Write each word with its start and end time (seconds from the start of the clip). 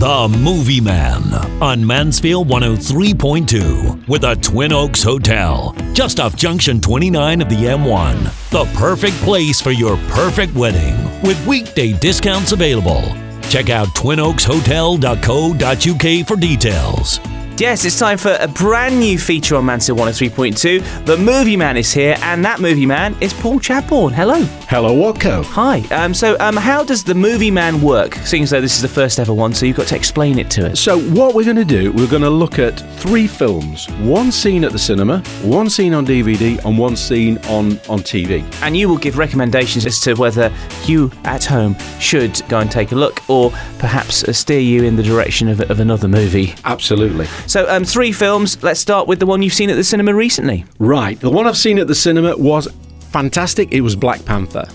The 0.00 0.34
Movie 0.40 0.80
Man 0.80 1.22
on 1.62 1.86
Mansfield 1.86 2.48
103.2 2.48 4.08
with 4.08 4.22
the 4.22 4.34
Twin 4.36 4.72
Oaks 4.72 5.02
Hotel, 5.02 5.76
just 5.92 6.18
off 6.18 6.34
Junction 6.34 6.80
29 6.80 7.42
of 7.42 7.50
the 7.50 7.56
M1. 7.56 8.22
The 8.48 8.64
perfect 8.78 9.16
place 9.16 9.60
for 9.60 9.72
your 9.72 9.98
perfect 10.08 10.54
wedding 10.54 10.96
with 11.20 11.46
weekday 11.46 11.92
discounts 11.92 12.52
available. 12.52 13.02
Check 13.50 13.68
out 13.68 13.88
twinoakshotel.co.uk 13.88 16.26
for 16.26 16.36
details. 16.36 17.20
Yes, 17.60 17.84
it's 17.84 17.98
time 17.98 18.16
for 18.16 18.38
a 18.40 18.48
brand 18.48 18.98
new 18.98 19.18
feature 19.18 19.54
on 19.54 19.66
Mansfield 19.66 19.98
103.2. 19.98 21.04
The 21.04 21.18
Movie 21.18 21.58
Man 21.58 21.76
is 21.76 21.92
here, 21.92 22.16
and 22.22 22.42
that 22.42 22.58
Movie 22.58 22.86
Man 22.86 23.14
is 23.20 23.34
Paul 23.34 23.60
Chadbourne. 23.60 24.14
Hello. 24.14 24.44
Hello, 24.66 24.96
Watco. 24.96 25.44
Hi. 25.44 25.80
Um, 25.94 26.14
so, 26.14 26.38
um, 26.40 26.56
how 26.56 26.82
does 26.82 27.04
the 27.04 27.14
Movie 27.14 27.50
Man 27.50 27.82
work? 27.82 28.14
Seeing 28.24 28.44
as 28.44 28.50
though 28.50 28.62
this 28.62 28.76
is 28.76 28.80
the 28.80 28.88
first 28.88 29.18
ever 29.18 29.34
one, 29.34 29.52
so 29.52 29.66
you've 29.66 29.76
got 29.76 29.88
to 29.88 29.96
explain 29.96 30.38
it 30.38 30.48
to 30.52 30.70
us. 30.70 30.80
So, 30.80 31.00
what 31.10 31.34
we're 31.34 31.44
going 31.44 31.56
to 31.56 31.64
do, 31.66 31.92
we're 31.92 32.08
going 32.08 32.22
to 32.22 32.30
look 32.30 32.58
at 32.58 32.80
three 32.98 33.26
films 33.26 33.90
one 33.98 34.32
scene 34.32 34.64
at 34.64 34.72
the 34.72 34.78
cinema, 34.78 35.18
one 35.42 35.68
scene 35.68 35.92
on 35.92 36.06
DVD, 36.06 36.64
and 36.64 36.78
one 36.78 36.96
scene 36.96 37.36
on, 37.48 37.72
on 37.90 37.98
TV. 37.98 38.42
And 38.62 38.74
you 38.74 38.88
will 38.88 38.96
give 38.96 39.18
recommendations 39.18 39.84
as 39.84 40.00
to 40.00 40.14
whether 40.14 40.50
you 40.86 41.12
at 41.24 41.44
home 41.44 41.76
should 41.98 42.40
go 42.48 42.60
and 42.60 42.70
take 42.70 42.92
a 42.92 42.96
look, 42.96 43.28
or 43.28 43.50
perhaps 43.78 44.24
steer 44.34 44.60
you 44.60 44.84
in 44.84 44.96
the 44.96 45.02
direction 45.02 45.46
of, 45.48 45.60
of 45.70 45.78
another 45.78 46.08
movie. 46.08 46.54
Absolutely. 46.64 47.26
So, 47.50 47.68
um, 47.68 47.84
three 47.84 48.12
films. 48.12 48.62
Let's 48.62 48.78
start 48.78 49.08
with 49.08 49.18
the 49.18 49.26
one 49.26 49.42
you've 49.42 49.52
seen 49.52 49.70
at 49.70 49.74
the 49.74 49.82
cinema 49.82 50.14
recently. 50.14 50.64
Right. 50.78 51.18
The 51.18 51.30
one 51.30 51.48
I've 51.48 51.56
seen 51.56 51.80
at 51.80 51.88
the 51.88 51.96
cinema 51.96 52.36
was 52.36 52.68
fantastic. 53.10 53.72
It 53.72 53.80
was 53.80 53.96
Black 53.96 54.24
Panther. 54.24 54.68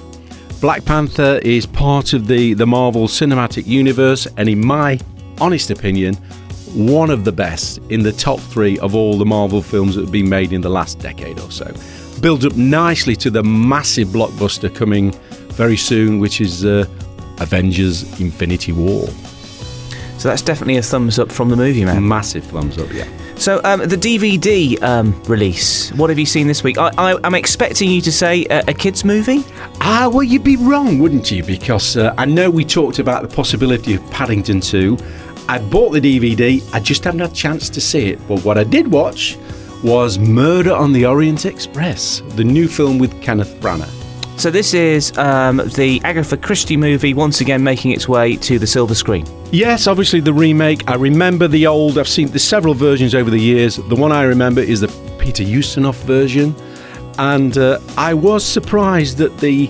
Black 0.59 0.83
Panther 0.83 1.39
is 1.41 1.65
part 1.65 2.11
of 2.11 2.27
the, 2.27 2.53
the 2.53 2.67
Marvel 2.67 3.07
Cinematic 3.07 3.65
Universe, 3.65 4.27
and 4.35 4.49
in 4.49 4.59
my 4.59 4.99
honest 5.39 5.71
opinion, 5.71 6.15
one 6.73 7.11
of 7.11 7.23
the 7.23 7.31
best 7.31 7.77
in 7.91 8.03
the 8.03 8.11
top 8.11 8.41
three 8.41 8.77
of 8.79 8.93
all 8.93 9.17
the 9.17 9.25
Marvel 9.25 9.61
films 9.61 9.95
that 9.95 10.01
have 10.01 10.11
been 10.11 10.27
made 10.27 10.51
in 10.51 10.59
the 10.59 10.69
last 10.69 10.99
decade 10.99 11.39
or 11.39 11.51
so. 11.51 11.73
Builds 12.19 12.45
up 12.45 12.57
nicely 12.57 13.15
to 13.15 13.29
the 13.29 13.41
massive 13.41 14.09
blockbuster 14.09 14.75
coming 14.75 15.13
very 15.53 15.77
soon, 15.77 16.19
which 16.19 16.41
is 16.41 16.65
uh, 16.65 16.85
Avengers 17.39 18.19
Infinity 18.19 18.73
War. 18.73 19.07
So 20.25 20.29
that's 20.29 20.41
definitely 20.41 20.77
a 20.77 20.81
thumbs 20.81 21.19
up 21.19 21.31
from 21.31 21.49
the 21.49 21.55
movie 21.55 21.85
man. 21.85 22.07
Massive 22.07 22.43
thumbs 22.45 22.79
up, 22.79 22.91
yeah. 22.91 23.07
So 23.35 23.61
um, 23.63 23.81
the 23.81 23.95
DVD 23.95 24.81
um, 24.81 25.21
release. 25.25 25.91
What 25.91 26.09
have 26.09 26.17
you 26.17 26.25
seen 26.25 26.47
this 26.47 26.63
week? 26.63 26.79
I, 26.79 26.89
I, 26.97 27.19
I'm 27.23 27.35
expecting 27.35 27.91
you 27.91 28.01
to 28.01 28.11
say 28.11 28.43
a, 28.45 28.63
a 28.67 28.73
kids 28.73 29.05
movie. 29.05 29.43
Ah, 29.81 30.09
well, 30.11 30.23
you'd 30.23 30.43
be 30.43 30.55
wrong, 30.55 30.97
wouldn't 30.97 31.29
you? 31.29 31.43
Because 31.43 31.95
uh, 31.95 32.15
I 32.17 32.25
know 32.25 32.49
we 32.49 32.65
talked 32.65 32.97
about 32.97 33.21
the 33.21 33.35
possibility 33.35 33.93
of 33.93 34.09
Paddington 34.09 34.61
2. 34.61 34.97
I 35.47 35.59
bought 35.59 35.91
the 35.91 36.01
DVD, 36.01 36.67
I 36.73 36.79
just 36.79 37.03
haven't 37.03 37.19
had 37.19 37.29
a 37.29 37.35
chance 37.35 37.69
to 37.69 37.79
see 37.79 38.07
it. 38.07 38.27
But 38.27 38.43
what 38.43 38.57
I 38.57 38.63
did 38.63 38.87
watch 38.87 39.37
was 39.83 40.17
Murder 40.17 40.73
on 40.73 40.91
the 40.91 41.05
Orient 41.05 41.45
Express, 41.45 42.23
the 42.29 42.43
new 42.43 42.67
film 42.67 42.97
with 42.97 43.21
Kenneth 43.21 43.53
Branagh. 43.61 44.04
So 44.37 44.51
this 44.51 44.73
is 44.73 45.17
um, 45.17 45.57
the 45.75 45.99
Agatha 46.03 46.37
Christie 46.37 46.77
movie 46.77 47.13
once 47.13 47.41
again 47.41 47.63
making 47.63 47.91
its 47.91 48.07
way 48.07 48.35
to 48.37 48.59
the 48.59 48.67
silver 48.67 48.93
screen. 48.93 49.25
Yes, 49.51 49.87
obviously 49.87 50.19
the 50.19 50.33
remake. 50.33 50.87
I 50.89 50.95
remember 50.95 51.47
the 51.47 51.65
old, 51.65 51.97
I've 51.97 52.07
seen 52.07 52.27
the 52.29 52.37
several 52.39 52.73
versions 52.73 53.15
over 53.15 53.29
the 53.31 53.39
years. 53.39 53.77
The 53.77 53.95
one 53.95 54.11
I 54.11 54.23
remember 54.23 54.61
is 54.61 54.81
the 54.81 54.87
Peter 55.17 55.43
Ustinov 55.43 55.95
version. 56.03 56.53
And 57.17 57.57
uh, 57.57 57.79
I 57.97 58.13
was 58.13 58.45
surprised 58.45 59.17
that 59.17 59.37
the 59.39 59.69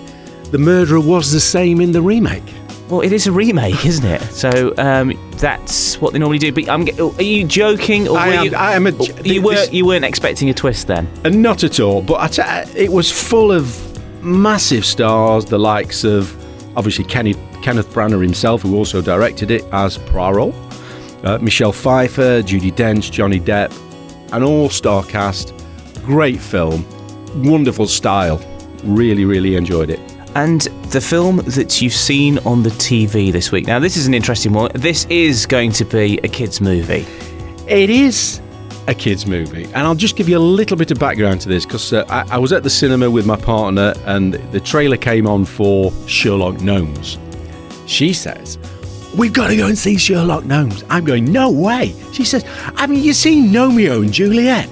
the 0.50 0.58
murderer 0.58 1.00
was 1.00 1.32
the 1.32 1.40
same 1.40 1.80
in 1.80 1.90
the 1.92 2.02
remake. 2.02 2.42
Well, 2.88 3.00
it 3.00 3.12
is 3.12 3.26
a 3.26 3.32
remake, 3.32 3.84
isn't 3.86 4.04
it? 4.06 4.22
So 4.22 4.74
um, 4.78 5.12
that's 5.38 6.00
what 6.00 6.12
they 6.12 6.18
normally 6.20 6.38
do. 6.38 6.52
But 6.52 6.68
I'm, 6.68 6.82
are 7.00 7.22
you 7.22 7.44
joking? 7.44 8.08
Or 8.08 8.16
I 8.18 8.28
am- 8.28 8.44
you, 8.46 8.54
I 8.54 8.74
am 8.74 8.86
a- 8.86 9.04
you 9.24 9.42
were, 9.42 9.64
you 9.70 9.84
weren't 9.86 10.04
expecting 10.04 10.50
a 10.50 10.54
twist 10.54 10.86
then. 10.86 11.08
And 11.24 11.40
not 11.42 11.64
at 11.64 11.80
all. 11.80 12.00
But 12.02 12.28
t- 12.28 12.42
it 12.76 12.90
was 12.92 13.10
full 13.10 13.50
of 13.52 13.64
massive 14.22 14.84
stars, 14.84 15.44
the 15.44 15.58
likes 15.58 16.04
of 16.04 16.34
obviously 16.76 17.04
Kenny, 17.04 17.34
Kenneth 17.62 17.88
Branagh 17.90 18.22
himself, 18.22 18.62
who 18.62 18.76
also 18.76 19.00
directed 19.00 19.50
it 19.50 19.64
as 19.72 19.98
Poirot, 19.98 20.54
uh, 21.24 21.38
Michelle 21.40 21.72
Pfeiffer, 21.72 22.42
Judi 22.42 22.72
Dench, 22.72 23.10
Johnny 23.10 23.40
Depp, 23.40 23.72
an 24.32 24.42
all-star 24.42 25.04
cast. 25.04 25.54
Great 26.04 26.38
film, 26.40 26.84
wonderful 27.42 27.86
style. 27.86 28.40
Really, 28.84 29.24
really 29.24 29.56
enjoyed 29.56 29.90
it. 29.90 30.00
And 30.34 30.62
the 30.90 31.00
film 31.00 31.38
that 31.38 31.80
you've 31.80 31.94
seen 31.94 32.38
on 32.40 32.62
the 32.62 32.70
TV 32.70 33.32
this 33.32 33.50
week. 33.50 33.66
Now, 33.66 33.78
this 33.78 33.96
is 33.96 34.06
an 34.06 34.12
interesting 34.12 34.52
one. 34.52 34.70
This 34.74 35.06
is 35.06 35.46
going 35.46 35.72
to 35.72 35.84
be 35.84 36.18
a 36.18 36.28
kids' 36.28 36.60
movie. 36.60 37.06
It 37.66 37.90
is 37.90 38.40
a 38.88 38.94
kids' 38.94 39.26
movie, 39.26 39.64
and 39.64 39.78
I'll 39.78 39.94
just 39.94 40.16
give 40.16 40.28
you 40.28 40.38
a 40.38 40.40
little 40.40 40.76
bit 40.76 40.90
of 40.90 40.98
background 40.98 41.40
to 41.42 41.48
this 41.48 41.64
because 41.64 41.92
uh, 41.92 42.04
I, 42.08 42.36
I 42.36 42.38
was 42.38 42.52
at 42.52 42.62
the 42.62 42.70
cinema 42.70 43.10
with 43.10 43.26
my 43.26 43.36
partner, 43.36 43.94
and 44.04 44.34
the 44.52 44.60
trailer 44.60 44.96
came 44.96 45.26
on 45.26 45.44
for 45.44 45.92
Sherlock 46.06 46.60
Gnomes. 46.60 47.18
She 47.86 48.12
says, 48.12 48.58
"We've 49.16 49.32
got 49.32 49.48
to 49.48 49.56
go 49.56 49.66
and 49.66 49.76
see 49.76 49.96
Sherlock 49.96 50.44
Gnomes." 50.44 50.84
I'm 50.88 51.04
going, 51.04 51.30
"No 51.32 51.50
way!" 51.50 51.94
She 52.12 52.24
says, 52.24 52.42
"Haven't 52.76 52.98
you 52.98 53.12
seen 53.12 53.48
Gnomeo 53.48 54.02
and 54.02 54.12
Juliet?" 54.12 54.68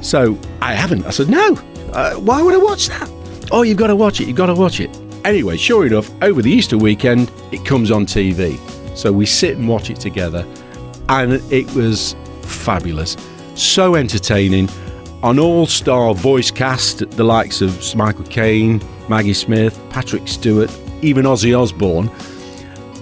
So 0.00 0.38
I 0.60 0.74
haven't. 0.74 1.06
I 1.06 1.10
said, 1.10 1.28
"No. 1.28 1.58
Uh, 1.92 2.14
why 2.14 2.42
would 2.42 2.54
I 2.54 2.58
watch 2.58 2.88
that?" 2.88 3.10
Oh, 3.50 3.62
you've 3.62 3.78
got 3.78 3.88
to 3.88 3.96
watch 3.96 4.20
it. 4.20 4.28
You've 4.28 4.36
got 4.36 4.46
to 4.46 4.54
watch 4.54 4.80
it. 4.80 4.90
Anyway, 5.24 5.56
sure 5.56 5.86
enough, 5.86 6.10
over 6.22 6.42
the 6.42 6.50
Easter 6.50 6.76
weekend, 6.76 7.30
it 7.50 7.64
comes 7.64 7.90
on 7.90 8.04
TV. 8.04 8.58
So 8.96 9.10
we 9.10 9.26
sit 9.26 9.56
and 9.56 9.68
watch 9.68 9.90
it 9.90 9.98
together, 9.98 10.46
and 11.08 11.34
it 11.52 11.72
was 11.74 12.14
fabulous. 12.44 13.16
So 13.54 13.94
entertaining. 13.94 14.68
An 15.22 15.38
all 15.38 15.66
star 15.66 16.14
voice 16.14 16.50
cast, 16.50 17.08
the 17.10 17.24
likes 17.24 17.62
of 17.62 17.94
Michael 17.96 18.24
Caine, 18.24 18.82
Maggie 19.08 19.32
Smith, 19.32 19.80
Patrick 19.88 20.28
Stewart, 20.28 20.70
even 21.02 21.24
Ozzy 21.24 21.58
Osbourne. 21.58 22.10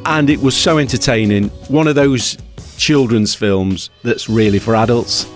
And 0.05 0.31
it 0.31 0.41
was 0.41 0.57
so 0.57 0.79
entertaining. 0.79 1.49
One 1.69 1.89
of 1.89 1.95
those 1.95 2.39
children's 2.77 3.35
films 3.35 3.91
that's 4.03 4.29
really 4.29 4.59
for 4.59 4.77
adults. 4.77 5.27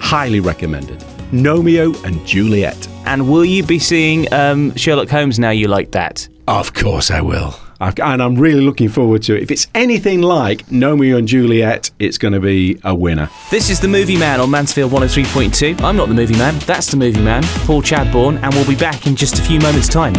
Highly 0.00 0.40
recommended. 0.40 1.00
Gnomeo 1.32 2.02
and 2.04 2.24
Juliet. 2.26 2.88
And 3.04 3.30
will 3.30 3.44
you 3.44 3.62
be 3.62 3.78
seeing 3.78 4.32
um, 4.32 4.74
Sherlock 4.76 5.10
Gnomes 5.10 5.38
now 5.38 5.50
you 5.50 5.68
like 5.68 5.92
that? 5.92 6.28
Of 6.48 6.74
course 6.74 7.10
I 7.10 7.20
will. 7.20 7.54
And 7.80 8.22
I'm 8.22 8.36
really 8.36 8.60
looking 8.60 8.88
forward 8.88 9.22
to 9.24 9.36
it. 9.36 9.42
If 9.42 9.50
it's 9.50 9.66
anything 9.74 10.22
like 10.22 10.66
Gnomeo 10.66 11.18
and 11.18 11.28
Juliet, 11.28 11.90
it's 11.98 12.18
going 12.18 12.34
to 12.34 12.40
be 12.40 12.80
a 12.84 12.94
winner. 12.94 13.28
This 13.50 13.70
is 13.70 13.80
The 13.80 13.88
Movie 13.88 14.16
Man 14.16 14.40
on 14.40 14.50
Mansfield 14.50 14.92
103.2. 14.92 15.82
I'm 15.82 15.96
not 15.96 16.08
The 16.08 16.14
Movie 16.14 16.36
Man, 16.36 16.58
that's 16.60 16.90
The 16.90 16.96
Movie 16.96 17.22
Man, 17.22 17.42
Paul 17.66 17.82
Chadbourne, 17.82 18.38
and 18.42 18.54
we'll 18.54 18.66
be 18.66 18.76
back 18.76 19.06
in 19.06 19.14
just 19.16 19.38
a 19.38 19.42
few 19.42 19.60
moments' 19.60 19.88
time. 19.88 20.14